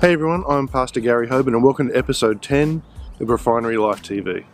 Hey 0.00 0.12
everyone, 0.12 0.44
I'm 0.48 0.68
Pastor 0.68 1.00
Gary 1.00 1.26
Hoban 1.26 1.48
and 1.48 1.64
welcome 1.64 1.88
to 1.88 1.96
episode 1.96 2.40
10 2.40 2.84
of 3.18 3.28
Refinery 3.28 3.76
Life 3.76 4.00
TV. 4.00 4.44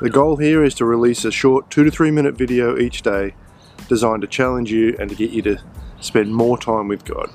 The 0.00 0.08
goal 0.08 0.36
here 0.36 0.62
is 0.62 0.72
to 0.76 0.84
release 0.84 1.24
a 1.24 1.32
short 1.32 1.68
two 1.68 1.82
to 1.82 1.90
three 1.90 2.12
minute 2.12 2.36
video 2.36 2.78
each 2.78 3.02
day 3.02 3.34
designed 3.88 4.22
to 4.22 4.28
challenge 4.28 4.70
you 4.70 4.96
and 5.00 5.10
to 5.10 5.16
get 5.16 5.32
you 5.32 5.42
to 5.42 5.60
spend 6.00 6.32
more 6.32 6.56
time 6.56 6.86
with 6.86 7.04
God. 7.04 7.30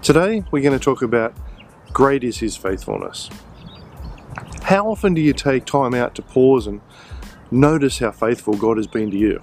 Today 0.00 0.42
we're 0.50 0.62
going 0.62 0.78
to 0.78 0.82
talk 0.82 1.02
about 1.02 1.34
great 1.92 2.24
is 2.24 2.38
His 2.38 2.56
faithfulness. 2.56 3.28
How 4.62 4.88
often 4.88 5.12
do 5.12 5.20
you 5.20 5.34
take 5.34 5.66
time 5.66 5.92
out 5.92 6.14
to 6.14 6.22
pause 6.22 6.66
and 6.66 6.80
notice 7.50 7.98
how 7.98 8.10
faithful 8.10 8.54
God 8.54 8.78
has 8.78 8.86
been 8.86 9.10
to 9.10 9.18
you? 9.18 9.42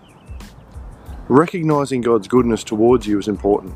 Recognizing 1.28 2.02
God's 2.02 2.28
goodness 2.28 2.64
towards 2.64 3.06
you 3.06 3.20
is 3.20 3.28
important. 3.28 3.76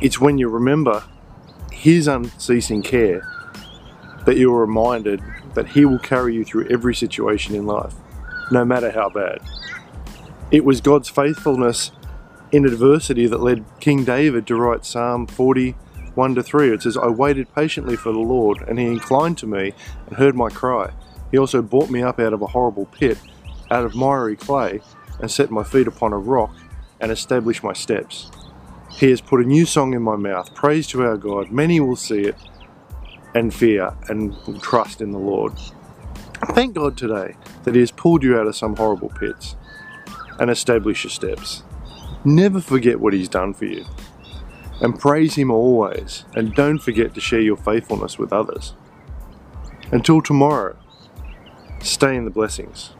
It's 0.00 0.20
when 0.20 0.38
you 0.38 0.48
remember 0.48 1.04
His 1.70 2.08
unceasing 2.08 2.82
care 2.82 3.26
that 4.24 4.36
you're 4.36 4.58
reminded 4.58 5.22
that 5.54 5.68
He 5.68 5.84
will 5.84 5.98
carry 5.98 6.34
you 6.34 6.44
through 6.44 6.68
every 6.68 6.94
situation 6.94 7.54
in 7.54 7.66
life, 7.66 7.94
no 8.50 8.64
matter 8.64 8.90
how 8.90 9.10
bad. 9.10 9.40
It 10.50 10.64
was 10.64 10.80
God's 10.80 11.08
faithfulness 11.08 11.92
in 12.52 12.64
adversity 12.64 13.26
that 13.26 13.40
led 13.40 13.64
King 13.78 14.04
David 14.04 14.46
to 14.48 14.56
write 14.56 14.84
Psalm 14.84 15.26
40 15.26 15.76
1 16.14 16.34
to 16.34 16.42
3. 16.42 16.72
It 16.72 16.82
says, 16.82 16.96
I 16.96 17.06
waited 17.06 17.54
patiently 17.54 17.96
for 17.96 18.12
the 18.12 18.18
Lord, 18.18 18.62
and 18.68 18.78
he 18.78 18.86
inclined 18.86 19.38
to 19.38 19.46
me 19.46 19.72
and 20.06 20.16
heard 20.16 20.34
my 20.34 20.48
cry. 20.48 20.90
He 21.30 21.38
also 21.38 21.62
brought 21.62 21.88
me 21.88 22.02
up 22.02 22.18
out 22.18 22.32
of 22.32 22.42
a 22.42 22.48
horrible 22.48 22.86
pit, 22.86 23.16
out 23.70 23.84
of 23.84 23.94
miry 23.94 24.36
clay, 24.36 24.80
and 25.20 25.30
set 25.30 25.50
my 25.50 25.62
feet 25.62 25.86
upon 25.86 26.12
a 26.12 26.18
rock, 26.18 26.54
and 27.00 27.12
established 27.12 27.62
my 27.62 27.72
steps. 27.72 28.30
He 28.92 29.10
has 29.10 29.20
put 29.20 29.40
a 29.40 29.44
new 29.44 29.66
song 29.66 29.94
in 29.94 30.02
my 30.02 30.16
mouth, 30.16 30.54
praise 30.54 30.86
to 30.88 31.02
our 31.02 31.16
God. 31.16 31.50
Many 31.50 31.80
will 31.80 31.96
see 31.96 32.22
it 32.22 32.36
and 33.34 33.54
fear 33.54 33.94
and 34.08 34.34
trust 34.60 35.00
in 35.00 35.12
the 35.12 35.18
Lord. 35.18 35.52
Thank 36.54 36.74
God 36.74 36.96
today 36.96 37.36
that 37.64 37.74
He 37.74 37.80
has 37.80 37.90
pulled 37.90 38.22
you 38.22 38.38
out 38.38 38.46
of 38.46 38.56
some 38.56 38.76
horrible 38.76 39.10
pits 39.10 39.56
and 40.38 40.50
established 40.50 41.04
your 41.04 41.10
steps. 41.10 41.62
Never 42.24 42.60
forget 42.60 43.00
what 43.00 43.14
He's 43.14 43.28
done 43.28 43.54
for 43.54 43.66
you 43.66 43.84
and 44.80 44.98
praise 44.98 45.34
Him 45.34 45.50
always. 45.50 46.24
And 46.34 46.54
don't 46.54 46.78
forget 46.78 47.14
to 47.14 47.20
share 47.20 47.40
your 47.40 47.56
faithfulness 47.56 48.18
with 48.18 48.32
others. 48.32 48.74
Until 49.92 50.22
tomorrow, 50.22 50.76
stay 51.80 52.16
in 52.16 52.24
the 52.24 52.30
blessings. 52.30 52.94